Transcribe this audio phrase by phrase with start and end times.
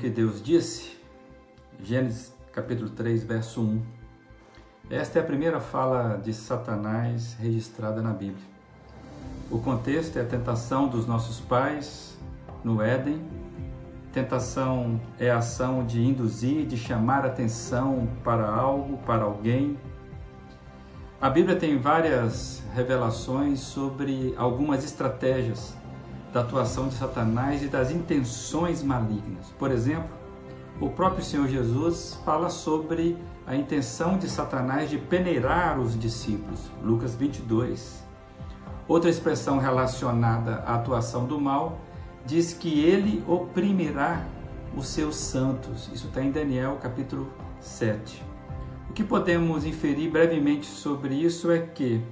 [0.00, 0.96] Que Deus disse?
[1.78, 3.82] Gênesis capítulo 3, verso 1.
[4.88, 8.42] Esta é a primeira fala de Satanás registrada na Bíblia.
[9.50, 12.18] O contexto é a tentação dos nossos pais
[12.64, 13.20] no Éden.
[14.10, 19.78] Tentação é a ação de induzir, de chamar atenção para algo, para alguém.
[21.20, 25.76] A Bíblia tem várias revelações sobre algumas estratégias
[26.32, 29.46] da atuação de Satanás e das intenções malignas.
[29.58, 30.10] Por exemplo,
[30.80, 33.16] o próprio Senhor Jesus fala sobre
[33.46, 36.70] a intenção de Satanás de peneirar os discípulos.
[36.82, 38.04] Lucas 22.
[38.86, 41.78] Outra expressão relacionada à atuação do mal
[42.24, 44.24] diz que ele oprimirá
[44.76, 45.90] os seus santos.
[45.92, 48.22] Isso está em Daniel capítulo 7.
[48.88, 52.02] O que podemos inferir brevemente sobre isso é que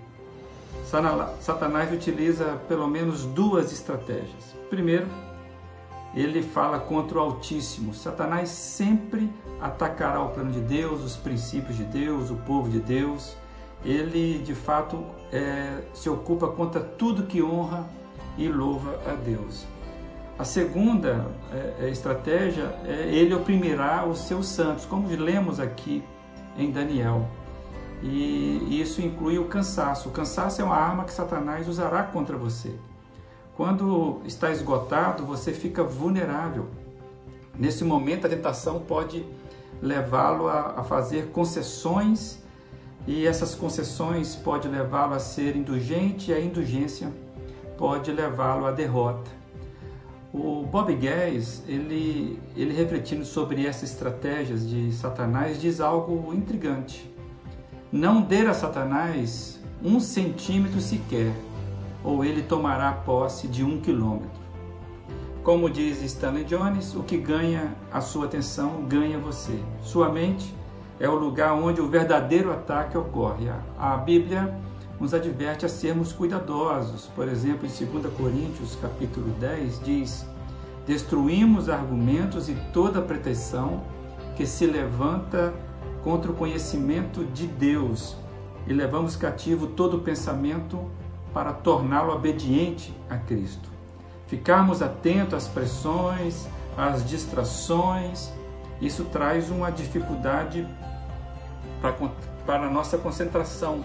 [1.40, 4.54] Satanás utiliza pelo menos duas estratégias.
[4.70, 5.06] Primeiro,
[6.14, 7.92] ele fala contra o Altíssimo.
[7.92, 13.36] Satanás sempre atacará o plano de Deus, os princípios de Deus, o povo de Deus.
[13.84, 17.86] Ele, de fato, é, se ocupa contra tudo que honra
[18.36, 19.66] e louva a Deus.
[20.38, 26.02] A segunda é, é estratégia é ele oprimirá os seus santos, como lemos aqui
[26.56, 27.28] em Daniel
[28.02, 30.08] e isso inclui o cansaço.
[30.08, 32.74] O cansaço é uma arma que Satanás usará contra você.
[33.56, 36.66] Quando está esgotado, você fica vulnerável.
[37.58, 39.26] Nesse momento, a tentação pode
[39.82, 42.38] levá-lo a, fazer concessões
[43.06, 47.12] e essas concessões pode levá-lo a ser indulgente e a indulgência
[47.76, 49.30] pode levá-lo à derrota.
[50.32, 57.10] O Bob Guedes, ele, ele refletindo sobre essas estratégias de Satanás, diz algo intrigante.
[57.90, 61.32] Não dê a Satanás um centímetro sequer,
[62.04, 64.38] ou ele tomará posse de um quilômetro.
[65.42, 69.58] Como diz Stanley Jones, o que ganha a sua atenção ganha você.
[69.80, 70.54] Sua mente
[71.00, 73.48] é o lugar onde o verdadeiro ataque ocorre.
[73.78, 74.54] A Bíblia
[75.00, 77.06] nos adverte a sermos cuidadosos.
[77.16, 80.26] Por exemplo, em 2 Coríntios, capítulo 10, diz:
[80.86, 83.82] "Destruímos argumentos e toda pretensão
[84.36, 85.54] que se levanta
[86.08, 88.16] contra o conhecimento de Deus
[88.66, 90.90] e levamos cativo todo pensamento
[91.34, 93.68] para torná-lo obediente a Cristo.
[94.26, 96.48] Ficarmos atentos às pressões,
[96.78, 98.32] às distrações,
[98.80, 100.66] isso traz uma dificuldade
[101.82, 101.94] para,
[102.46, 103.84] para a nossa concentração,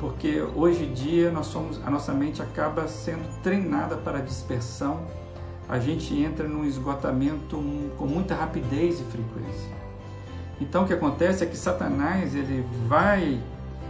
[0.00, 5.06] porque hoje em dia nós somos, a nossa mente acaba sendo treinada para a dispersão,
[5.68, 7.56] a gente entra num esgotamento
[7.96, 9.81] com muita rapidez e frequência.
[10.60, 13.40] Então o que acontece é que Satanás ele vai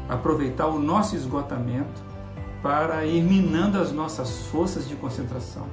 [0.09, 2.03] aproveitar o nosso esgotamento
[2.63, 5.67] para ir minando as nossas forças de concentração.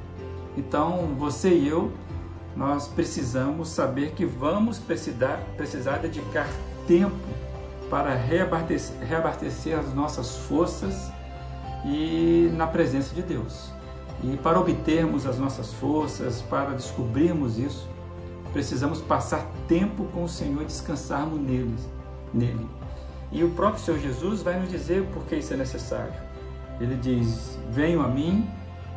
[0.57, 1.91] Então você e eu
[2.55, 6.47] nós precisamos saber que vamos precisar, precisar dedicar
[6.87, 7.15] tempo
[7.89, 11.11] para reabastecer, reabastecer as nossas forças
[11.85, 13.71] e na presença de Deus.
[14.23, 17.87] E para obtermos as nossas forças, para descobrirmos isso,
[18.51, 21.75] precisamos passar tempo com o Senhor e descansarmos nele,
[22.33, 22.67] nele.
[23.31, 26.13] E o próprio Senhor Jesus vai nos dizer por que isso é necessário.
[26.79, 28.49] Ele diz: Venham a mim,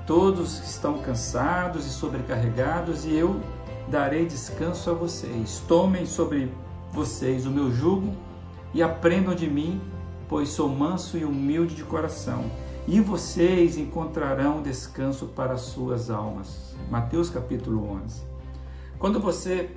[0.07, 3.41] todos que estão cansados e sobrecarregados, e eu
[3.89, 5.63] darei descanso a vocês.
[5.69, 6.51] Tomem sobre
[6.93, 8.15] vocês o meu jugo
[8.73, 9.81] e aprendam de mim,
[10.29, 12.45] pois sou manso e humilde de coração,
[12.87, 16.75] e vocês encontrarão descanso para as suas almas.
[16.91, 18.32] Mateus capítulo 11.
[19.03, 19.69] Quando você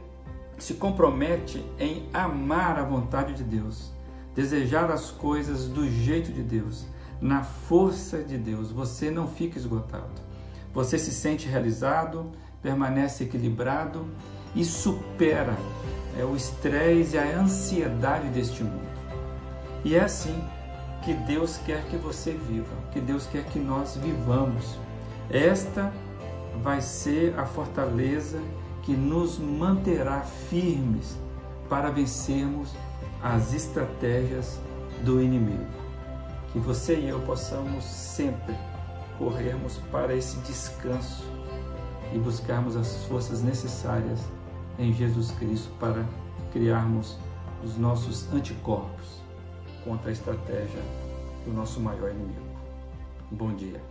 [0.56, 3.92] se compromete em amar a vontade de Deus,
[4.36, 6.86] desejar as coisas do jeito de Deus,
[7.20, 10.22] na força de Deus, você não fica esgotado.
[10.76, 14.06] Você se sente realizado, permanece equilibrado
[14.54, 15.58] e supera
[16.20, 18.88] é, o estresse e a ansiedade deste mundo.
[19.84, 20.40] E é assim
[21.04, 24.78] que Deus quer que você viva, que Deus quer que nós vivamos.
[25.32, 25.92] Esta
[26.62, 28.40] vai ser a fortaleza
[28.86, 31.18] que nos manterá firmes
[31.68, 32.72] para vencermos
[33.22, 34.60] as estratégias
[35.04, 35.66] do inimigo.
[36.52, 38.56] Que você e eu possamos sempre
[39.18, 41.26] corrermos para esse descanso
[42.14, 44.20] e buscarmos as forças necessárias
[44.78, 46.06] em Jesus Cristo para
[46.54, 47.18] criarmos
[47.64, 49.22] os nossos anticorpos
[49.84, 50.82] contra a estratégia
[51.46, 52.46] do nosso maior inimigo.
[53.32, 53.82] Bom dia.